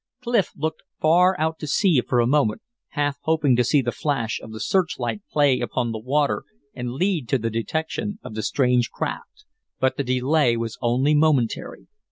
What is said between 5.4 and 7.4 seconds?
upon the water, and lead to